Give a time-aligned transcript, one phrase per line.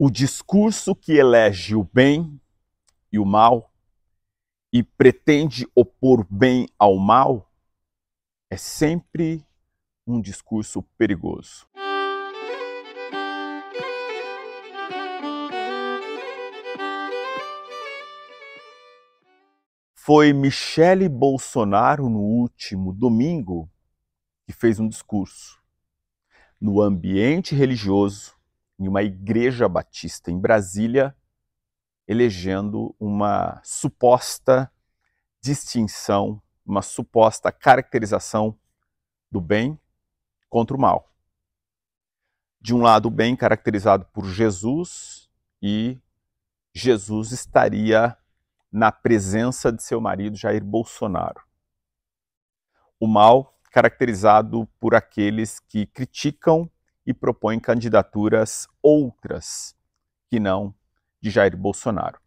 [0.00, 2.40] O discurso que elege o bem
[3.10, 3.74] e o mal
[4.72, 7.50] e pretende opor bem ao mal
[8.48, 9.44] é sempre
[10.06, 11.66] um discurso perigoso.
[19.96, 23.68] Foi Michele Bolsonaro no último domingo
[24.46, 25.60] que fez um discurso
[26.60, 28.37] no ambiente religioso
[28.78, 31.16] em uma igreja batista em Brasília,
[32.06, 34.72] elegendo uma suposta
[35.40, 38.58] distinção, uma suposta caracterização
[39.30, 39.78] do bem
[40.48, 41.12] contra o mal.
[42.60, 45.28] De um lado, o bem caracterizado por Jesus
[45.60, 45.98] e
[46.74, 48.16] Jesus estaria
[48.70, 51.42] na presença de seu marido Jair Bolsonaro.
[53.00, 56.70] O mal caracterizado por aqueles que criticam
[57.08, 59.74] e propõe candidaturas outras
[60.28, 60.74] que não
[61.22, 62.20] de Jair Bolsonaro.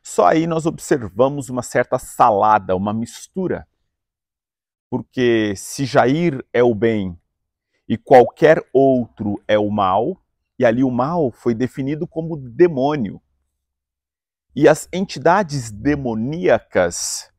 [0.00, 3.66] Só aí nós observamos uma certa salada, uma mistura.
[4.88, 7.20] Porque se Jair é o bem
[7.88, 10.22] e qualquer outro é o mal,
[10.56, 13.20] e ali o mal foi definido como demônio.
[14.54, 17.32] E as entidades demoníacas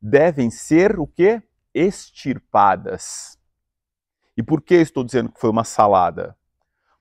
[0.00, 1.42] devem ser o que?
[1.74, 3.38] Extirpadas.
[4.36, 6.36] E por que estou dizendo que foi uma salada?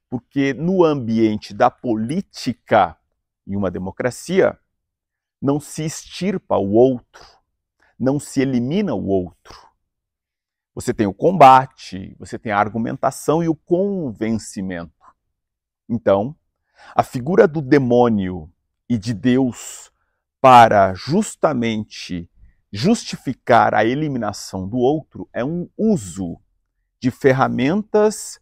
[0.09, 2.97] Porque no ambiente da política,
[3.47, 4.57] em uma democracia,
[5.41, 7.25] não se extirpa o outro,
[7.99, 9.67] não se elimina o outro.
[10.75, 14.91] Você tem o combate, você tem a argumentação e o convencimento.
[15.89, 16.35] Então,
[16.95, 18.51] a figura do demônio
[18.89, 19.91] e de Deus
[20.41, 22.29] para justamente
[22.71, 26.39] justificar a eliminação do outro é um uso
[27.03, 28.39] de ferramentas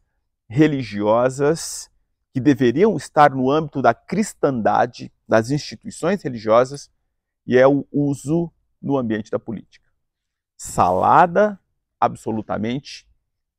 [0.48, 1.90] religiosas
[2.31, 6.92] que deveriam estar no âmbito da cristandade, das instituições religiosas,
[7.44, 9.90] e é o uso no ambiente da política.
[10.56, 11.59] Salada
[12.00, 13.09] absolutamente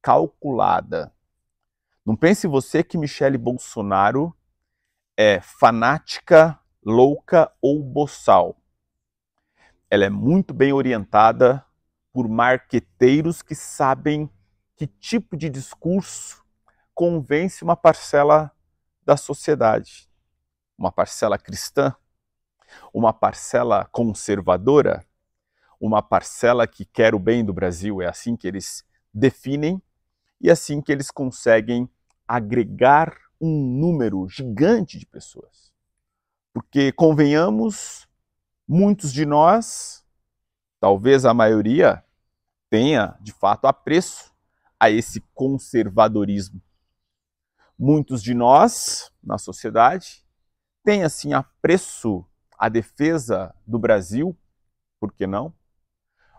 [0.00, 1.12] calculada.
[2.06, 4.32] Não pense você que Michele Bolsonaro
[5.16, 8.56] é fanática, louca ou boçal.
[9.90, 11.66] Ela é muito bem orientada
[12.12, 14.30] por marqueteiros que sabem
[14.82, 16.44] que tipo de discurso
[16.92, 18.50] convence uma parcela
[19.04, 20.10] da sociedade,
[20.76, 21.94] uma parcela cristã,
[22.92, 25.06] uma parcela conservadora,
[25.80, 28.84] uma parcela que quer o bem do Brasil, é assim que eles
[29.14, 29.80] definem
[30.40, 31.88] e é assim que eles conseguem
[32.26, 35.72] agregar um número gigante de pessoas.
[36.52, 38.08] Porque, convenhamos,
[38.66, 40.04] muitos de nós,
[40.80, 42.04] talvez a maioria,
[42.68, 44.31] tenha de fato apreço
[44.82, 46.60] a esse conservadorismo.
[47.78, 50.26] Muitos de nós, na sociedade,
[50.82, 52.26] têm assim apreço
[52.58, 54.36] à defesa do Brasil,
[54.98, 55.54] por que não?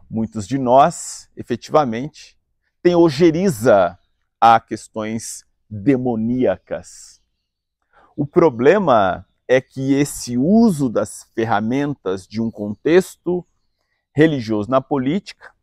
[0.09, 2.37] Muitos de nós, efetivamente,
[2.81, 3.97] têm ojeriza
[4.41, 7.21] a questões demoníacas.
[8.13, 13.47] O problema é que esse uso das ferramentas de um contexto
[14.13, 15.53] religioso na política,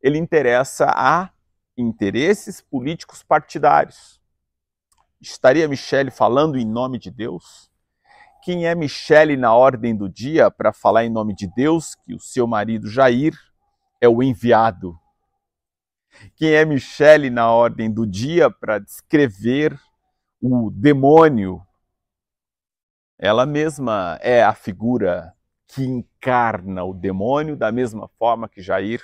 [0.00, 1.32] ele interessa a
[1.80, 4.20] interesses políticos partidários.
[5.20, 7.70] Estaria Michele falando em nome de Deus?
[8.42, 12.20] Quem é Michele na ordem do dia para falar em nome de Deus que o
[12.20, 13.34] seu marido Jair
[14.00, 14.98] é o enviado?
[16.36, 19.78] Quem é Michele na ordem do dia para descrever
[20.40, 21.60] o demônio?
[23.18, 25.34] Ela mesma é a figura
[25.68, 29.02] que encarna o demônio da mesma forma que Jair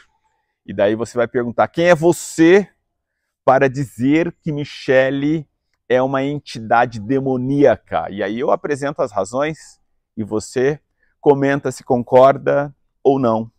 [0.66, 2.68] e daí você vai perguntar: quem é você
[3.44, 5.48] para dizer que Michele
[5.88, 8.10] é uma entidade demoníaca?
[8.10, 9.80] E aí eu apresento as razões
[10.16, 10.80] e você
[11.20, 13.50] comenta se concorda ou não.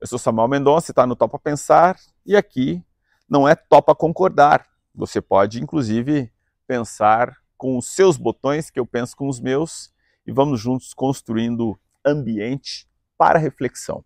[0.00, 2.82] Eu sou Samuel Mendonça, está no Topa Pensar e aqui
[3.28, 4.66] não é topa concordar.
[4.94, 6.32] Você pode, inclusive,
[6.66, 9.92] pensar com os seus botões, que eu penso com os meus,
[10.26, 12.88] e vamos juntos construindo ambiente
[13.18, 14.02] para reflexão.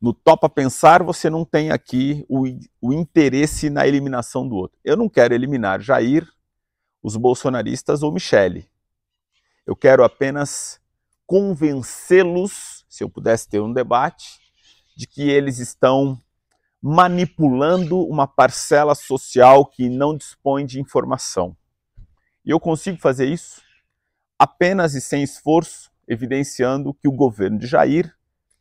[0.00, 2.44] No Topa Pensar, você não tem aqui o,
[2.80, 4.78] o interesse na eliminação do outro.
[4.84, 6.28] Eu não quero eliminar Jair,
[7.02, 8.68] os bolsonaristas ou Michele.
[9.66, 10.80] Eu quero apenas
[11.26, 14.38] convencê-los, se eu pudesse ter um debate,
[14.96, 16.18] de que eles estão
[16.80, 21.56] manipulando uma parcela social que não dispõe de informação.
[22.44, 23.60] E eu consigo fazer isso
[24.38, 28.14] apenas e sem esforço, evidenciando que o governo de Jair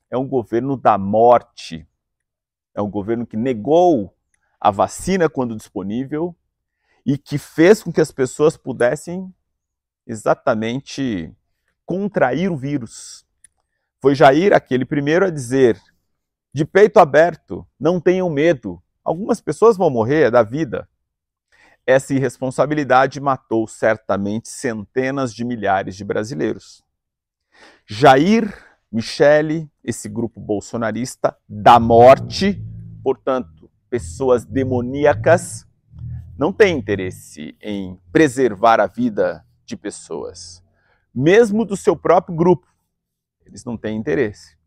[0.10, 1.88] é um governo da morte.
[2.74, 4.16] É um governo que negou
[4.60, 6.36] a vacina quando disponível
[7.06, 9.34] e que fez com que as pessoas pudessem
[10.08, 11.34] exatamente
[11.86, 13.26] contrair o vírus.
[14.02, 15.80] Foi Jair aquele primeiro a dizer,
[16.54, 20.90] de peito aberto, não tenham medo, algumas pessoas vão morrer, é da vida.
[21.86, 26.84] Essa irresponsabilidade matou certamente centenas de milhares de brasileiros.
[27.86, 28.65] Jair,
[28.96, 32.64] Michele, esse grupo bolsonarista da morte,
[33.04, 35.68] portanto, pessoas demoníacas,
[36.38, 40.64] não tem interesse em preservar a vida de pessoas,
[41.14, 42.66] mesmo do seu próprio grupo.
[43.46, 44.58] Eles não têm interesse.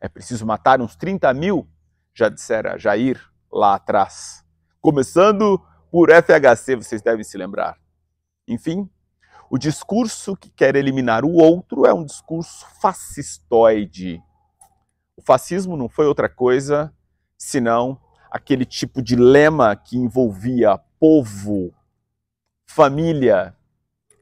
[0.00, 1.68] É preciso matar uns 30 mil,
[2.12, 3.20] já dissera Jair
[3.50, 4.44] lá atrás.
[4.80, 7.78] Começando por FHC, vocês devem se lembrar.
[8.48, 8.90] Enfim,
[9.50, 14.22] o discurso que quer eliminar o outro é um discurso fascistoide.
[15.16, 16.92] O fascismo não foi outra coisa
[17.36, 18.00] senão
[18.30, 21.72] aquele tipo de lema que envolvia povo,
[22.66, 23.56] família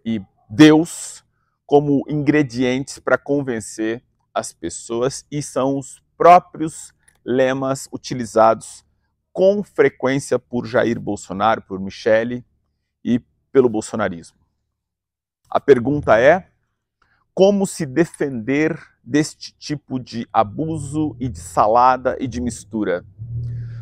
[0.04, 1.24] e Deus
[1.66, 6.94] como ingredientes para convencer as pessoas e são os próprios
[7.24, 8.84] lemas utilizados
[9.32, 12.44] com frequência por Jair Bolsonaro, por Michele
[13.04, 13.20] e
[13.50, 14.45] pelo bolsonarismo.
[15.50, 16.48] A pergunta é:
[17.34, 23.04] como se defender deste tipo de abuso e de salada e de mistura?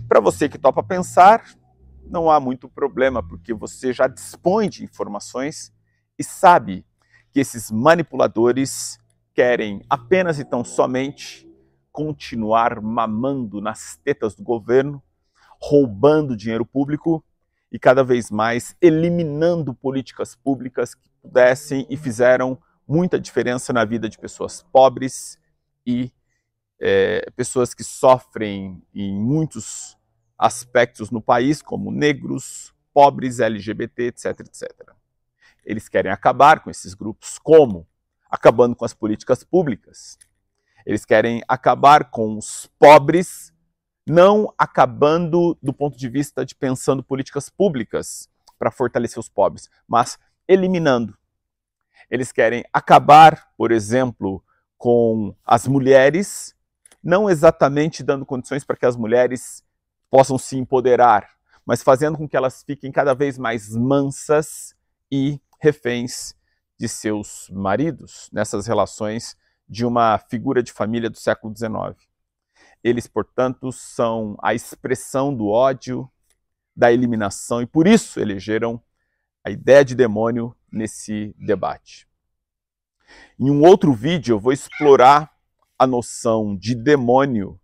[0.09, 1.45] Para você que topa pensar,
[2.07, 5.73] não há muito problema, porque você já dispõe de informações
[6.19, 6.85] e sabe
[7.33, 8.99] que esses manipuladores
[9.35, 11.51] querem apenas e tão somente
[11.91, 15.03] continuar mamando nas tetas do governo,
[15.61, 17.25] roubando dinheiro público
[17.73, 24.11] e cada vez mais eliminando políticas públicas que pudessem e fizeram muita diferença na vida
[24.11, 25.39] de pessoas pobres
[25.87, 26.13] e
[26.79, 29.97] é, pessoas que sofrem em muitos
[30.39, 34.91] aspectos no país, como negros, pobres, LGBT, etc, etc.
[35.65, 37.39] Eles querem acabar com esses grupos.
[37.39, 37.89] Como?
[38.31, 40.19] Acabando com as políticas públicas.
[40.85, 43.51] Eles querem acabar com os pobres,
[44.07, 48.29] não acabando do ponto de vista de pensando políticas públicas
[48.59, 50.19] para fortalecer os pobres, mas
[50.49, 51.17] eliminando.
[52.11, 54.45] Eles querem acabar, por exemplo,
[54.77, 56.55] com as mulheres,
[57.03, 59.65] não exatamente dando condições para que as mulheres
[60.11, 61.29] possam se empoderar,
[61.67, 64.75] mas fazendo com que elas fiquem cada vez mais mansas
[65.11, 66.35] e reféns
[66.79, 69.37] de seus maridos nessas relações
[69.69, 71.97] de uma figura de família do século XIX.
[72.83, 76.11] Eles, portanto, são a expressão do ódio,
[76.77, 78.83] da eliminação e por isso elegeram
[79.45, 82.09] a ideia de demônio nesse debate.
[83.39, 85.31] Em um outro vídeo eu vou explorar
[85.79, 87.61] a noção de demônio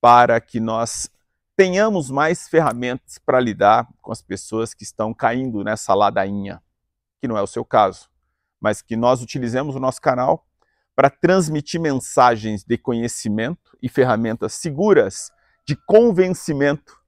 [0.00, 1.08] para que nós
[1.56, 6.60] tenhamos mais ferramentas para lidar com as pessoas que estão caindo nessa ladainha
[7.24, 8.10] que não é o seu caso,
[8.60, 10.46] mas que nós utilizemos o nosso canal
[10.94, 15.32] para transmitir mensagens de conhecimento e ferramentas seguras
[15.66, 17.00] de convencimento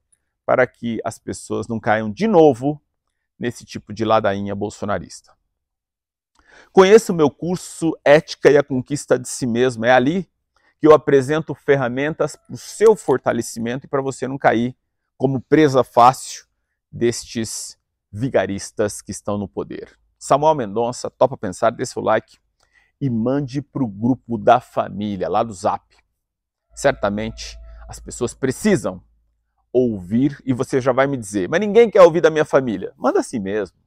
[0.43, 2.81] para que as pessoas não caiam de novo
[3.39, 5.35] nesse tipo de ladainha bolsonarista.
[6.71, 9.85] Conheça o meu curso Ética e a Conquista de Si Mesmo.
[9.85, 10.29] É ali
[10.79, 14.75] que eu apresento ferramentas para o seu fortalecimento e para você não cair
[15.17, 16.45] como presa fácil
[16.91, 17.77] destes
[18.11, 19.97] vigaristas que estão no poder.
[20.17, 22.37] Samuel Mendonça, topa pensar, dê seu like
[22.99, 25.83] e mande para o grupo da família, lá do Zap.
[26.73, 29.01] Certamente as pessoas precisam
[29.77, 32.93] ouvir e você já vai me dizer, mas ninguém quer ouvir da minha família.
[32.97, 33.77] Manda assim mesmo.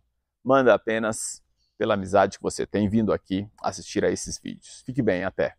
[0.45, 1.43] Manda apenas
[1.77, 4.83] pela amizade que você tem vindo aqui assistir a esses vídeos.
[4.85, 5.57] Fique bem, até.